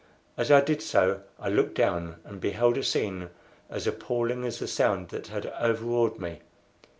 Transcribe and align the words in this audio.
As 0.35 0.49
I 0.49 0.61
did 0.61 0.81
so 0.81 1.21
I 1.39 1.49
looked 1.49 1.75
down, 1.75 2.15
and 2.23 2.41
beheld 2.41 2.75
a 2.75 2.83
scene 2.83 3.29
as 3.69 3.85
appalling 3.85 4.43
as 4.45 4.57
the 4.57 4.67
sound 4.67 5.09
that 5.09 5.27
had 5.27 5.45
overawed 5.59 6.17
me. 6.17 6.41